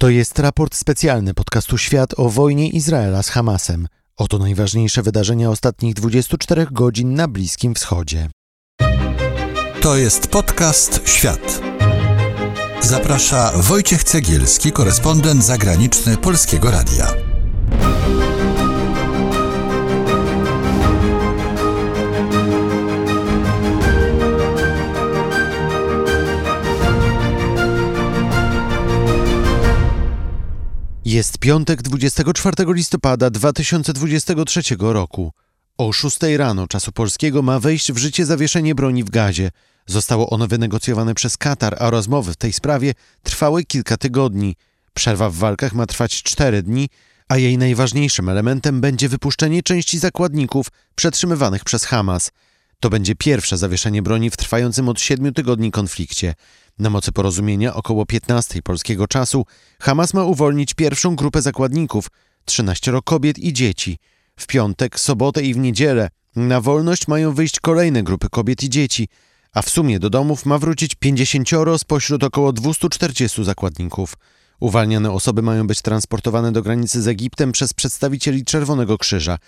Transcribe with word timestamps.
To 0.00 0.08
jest 0.08 0.38
raport 0.38 0.74
specjalny 0.74 1.34
podcastu 1.34 1.78
Świat 1.78 2.14
o 2.16 2.28
wojnie 2.28 2.68
Izraela 2.68 3.22
z 3.22 3.28
Hamasem. 3.28 3.88
Oto 4.16 4.38
najważniejsze 4.38 5.02
wydarzenia 5.02 5.50
ostatnich 5.50 5.94
24 5.94 6.66
godzin 6.70 7.14
na 7.14 7.28
Bliskim 7.28 7.74
Wschodzie. 7.74 8.30
To 9.80 9.96
jest 9.96 10.26
podcast 10.26 11.00
Świat. 11.08 11.60
Zaprasza 12.80 13.52
Wojciech 13.56 14.04
Cegielski, 14.04 14.72
korespondent 14.72 15.44
zagraniczny 15.44 16.16
Polskiego 16.16 16.70
Radia. 16.70 17.27
Jest 31.08 31.38
piątek 31.38 31.82
24 31.82 32.54
listopada 32.74 33.30
2023 33.30 34.60
roku. 34.78 35.32
O 35.78 35.92
6 35.92 36.18
rano 36.36 36.66
czasu 36.66 36.92
polskiego 36.92 37.42
ma 37.42 37.60
wejść 37.60 37.92
w 37.92 37.96
życie 37.96 38.26
zawieszenie 38.26 38.74
broni 38.74 39.04
w 39.04 39.10
gazie. 39.10 39.50
Zostało 39.86 40.30
ono 40.30 40.46
wynegocjowane 40.46 41.14
przez 41.14 41.36
Katar, 41.36 41.76
a 41.78 41.90
rozmowy 41.90 42.32
w 42.32 42.36
tej 42.36 42.52
sprawie 42.52 42.94
trwały 43.22 43.64
kilka 43.64 43.96
tygodni. 43.96 44.56
Przerwa 44.94 45.30
w 45.30 45.34
walkach 45.34 45.72
ma 45.72 45.86
trwać 45.86 46.22
4 46.22 46.62
dni, 46.62 46.88
a 47.28 47.36
jej 47.36 47.58
najważniejszym 47.58 48.28
elementem 48.28 48.80
będzie 48.80 49.08
wypuszczenie 49.08 49.62
części 49.62 49.98
zakładników 49.98 50.66
przetrzymywanych 50.94 51.64
przez 51.64 51.84
Hamas. 51.84 52.30
To 52.80 52.90
będzie 52.90 53.14
pierwsze 53.14 53.58
zawieszenie 53.58 54.02
broni 54.02 54.30
w 54.30 54.36
trwającym 54.36 54.88
od 54.88 55.00
7 55.00 55.34
tygodni 55.34 55.70
konflikcie. 55.70 56.34
Na 56.78 56.90
mocy 56.90 57.12
porozumienia 57.12 57.74
około 57.74 58.06
15 58.06 58.62
polskiego 58.62 59.06
czasu 59.06 59.44
Hamas 59.80 60.14
ma 60.14 60.24
uwolnić 60.24 60.74
pierwszą 60.74 61.16
grupę 61.16 61.42
zakładników 61.42 62.08
13 62.44 62.92
kobiet 63.04 63.38
i 63.38 63.52
dzieci. 63.52 63.98
W 64.36 64.46
piątek, 64.46 65.00
sobotę 65.00 65.42
i 65.42 65.54
w 65.54 65.58
niedzielę 65.58 66.08
na 66.36 66.60
wolność 66.60 67.08
mają 67.08 67.34
wyjść 67.34 67.60
kolejne 67.60 68.02
grupy 68.02 68.28
kobiet 68.30 68.62
i 68.62 68.70
dzieci, 68.70 69.08
a 69.52 69.62
w 69.62 69.70
sumie 69.70 69.98
do 69.98 70.10
domów 70.10 70.46
ma 70.46 70.58
wrócić 70.58 70.94
50 70.94 71.48
spośród 71.78 72.24
około 72.24 72.52
240 72.52 73.44
zakładników. 73.44 74.14
Uwalniane 74.60 75.10
osoby 75.12 75.42
mają 75.42 75.66
być 75.66 75.82
transportowane 75.82 76.52
do 76.52 76.62
granicy 76.62 77.02
z 77.02 77.08
Egiptem 77.08 77.52
przez 77.52 77.72
przedstawicieli 77.72 78.44
Czerwonego 78.44 78.98
Krzyża. 78.98 79.38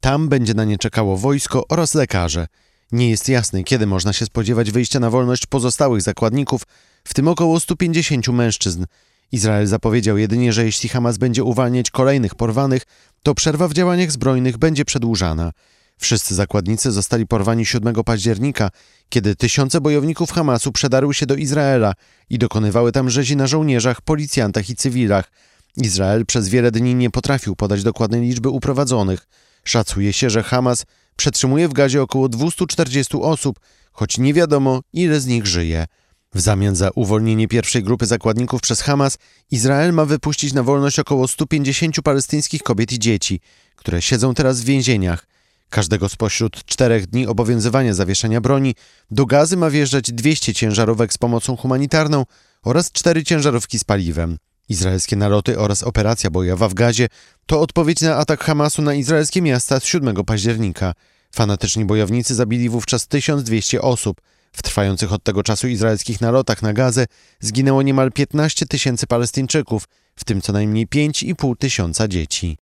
Tam 0.00 0.28
będzie 0.28 0.54
na 0.54 0.64
nie 0.64 0.78
czekało 0.78 1.16
wojsko 1.16 1.64
oraz 1.68 1.94
lekarze. 1.94 2.46
Nie 2.92 3.10
jest 3.10 3.28
jasne, 3.28 3.64
kiedy 3.64 3.86
można 3.86 4.12
się 4.12 4.26
spodziewać 4.26 4.70
wyjścia 4.70 5.00
na 5.00 5.10
wolność 5.10 5.46
pozostałych 5.46 6.02
zakładników, 6.02 6.62
w 7.04 7.14
tym 7.14 7.28
około 7.28 7.60
150 7.60 8.28
mężczyzn. 8.28 8.84
Izrael 9.32 9.66
zapowiedział 9.66 10.18
jedynie, 10.18 10.52
że 10.52 10.64
jeśli 10.64 10.88
Hamas 10.88 11.18
będzie 11.18 11.44
uwalniać 11.44 11.90
kolejnych 11.90 12.34
porwanych, 12.34 12.82
to 13.22 13.34
przerwa 13.34 13.68
w 13.68 13.72
działaniach 13.72 14.12
zbrojnych 14.12 14.58
będzie 14.58 14.84
przedłużana. 14.84 15.52
Wszyscy 15.98 16.34
zakładnicy 16.34 16.92
zostali 16.92 17.26
porwani 17.26 17.66
7 17.66 17.94
października, 17.94 18.70
kiedy 19.08 19.36
tysiące 19.36 19.80
bojowników 19.80 20.30
Hamasu 20.30 20.72
przedarły 20.72 21.14
się 21.14 21.26
do 21.26 21.34
Izraela 21.34 21.92
i 22.30 22.38
dokonywały 22.38 22.92
tam 22.92 23.10
rzezi 23.10 23.36
na 23.36 23.46
żołnierzach, 23.46 24.00
policjantach 24.00 24.70
i 24.70 24.76
cywilach. 24.76 25.30
Izrael 25.76 26.26
przez 26.26 26.48
wiele 26.48 26.70
dni 26.70 26.94
nie 26.94 27.10
potrafił 27.10 27.56
podać 27.56 27.82
dokładnej 27.82 28.20
liczby 28.20 28.48
uprowadzonych. 28.48 29.26
Szacuje 29.64 30.12
się, 30.12 30.30
że 30.30 30.42
Hamas 30.42 30.84
przetrzymuje 31.16 31.68
w 31.68 31.72
gazie 31.72 32.02
około 32.02 32.28
240 32.28 33.16
osób, 33.16 33.60
choć 33.92 34.18
nie 34.18 34.34
wiadomo, 34.34 34.80
ile 34.92 35.20
z 35.20 35.26
nich 35.26 35.46
żyje. 35.46 35.86
W 36.34 36.40
zamian 36.40 36.76
za 36.76 36.90
uwolnienie 36.94 37.48
pierwszej 37.48 37.82
grupy 37.82 38.06
zakładników 38.06 38.60
przez 38.60 38.80
Hamas, 38.80 39.18
Izrael 39.50 39.92
ma 39.92 40.04
wypuścić 40.04 40.52
na 40.52 40.62
wolność 40.62 40.98
około 40.98 41.28
150 41.28 42.02
palestyńskich 42.02 42.62
kobiet 42.62 42.92
i 42.92 42.98
dzieci, 42.98 43.40
które 43.76 44.02
siedzą 44.02 44.34
teraz 44.34 44.60
w 44.60 44.64
więzieniach. 44.64 45.26
Każdego 45.70 46.08
spośród 46.08 46.64
czterech 46.64 47.06
dni 47.06 47.26
obowiązywania 47.26 47.94
zawieszenia 47.94 48.40
broni 48.40 48.74
do 49.10 49.26
gazy 49.26 49.56
ma 49.56 49.70
wjeżdżać 49.70 50.12
200 50.12 50.54
ciężarówek 50.54 51.12
z 51.12 51.18
pomocą 51.18 51.56
humanitarną 51.56 52.24
oraz 52.62 52.92
cztery 52.92 53.24
ciężarówki 53.24 53.78
z 53.78 53.84
paliwem. 53.84 54.38
Izraelskie 54.70 55.16
naloty 55.16 55.58
oraz 55.58 55.82
operacja 55.82 56.30
bojowa 56.30 56.68
w 56.68 56.74
Gazie 56.74 57.08
to 57.46 57.60
odpowiedź 57.60 58.00
na 58.00 58.16
atak 58.16 58.44
Hamasu 58.44 58.82
na 58.82 58.94
izraelskie 58.94 59.42
miasta 59.42 59.80
z 59.80 59.84
7 59.84 60.24
października. 60.24 60.92
Fanatyczni 61.34 61.84
bojownicy 61.84 62.34
zabili 62.34 62.68
wówczas 62.68 63.06
1200 63.06 63.82
osób. 63.82 64.20
W 64.52 64.62
trwających 64.62 65.12
od 65.12 65.22
tego 65.22 65.42
czasu 65.42 65.68
izraelskich 65.68 66.20
nalotach 66.20 66.62
na 66.62 66.72
Gazę 66.72 67.06
zginęło 67.40 67.82
niemal 67.82 68.12
15 68.12 68.66
tysięcy 68.66 69.06
Palestyńczyków, 69.06 69.84
w 70.16 70.24
tym 70.24 70.40
co 70.40 70.52
najmniej 70.52 70.86
5,5 70.86 71.56
tysiąca 71.56 72.08
dzieci. 72.08 72.58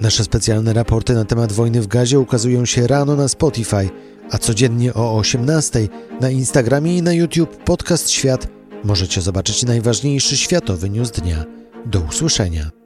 Nasze 0.00 0.24
specjalne 0.24 0.72
raporty 0.72 1.14
na 1.14 1.24
temat 1.24 1.52
wojny 1.52 1.82
w 1.82 1.86
Gazie 1.86 2.18
ukazują 2.18 2.64
się 2.64 2.86
rano 2.86 3.16
na 3.16 3.28
Spotify, 3.28 3.90
a 4.30 4.38
codziennie 4.38 4.94
o 4.94 5.16
18 5.16 5.88
na 6.20 6.30
Instagramie 6.30 6.98
i 6.98 7.02
na 7.02 7.12
YouTube 7.12 7.64
podcast 7.64 8.10
Świat 8.10 8.57
możecie 8.84 9.20
zobaczyć 9.20 9.62
najważniejszy 9.62 10.36
światowy 10.36 10.90
news 10.90 11.10
dnia. 11.10 11.44
Do 11.86 12.00
usłyszenia. 12.00 12.77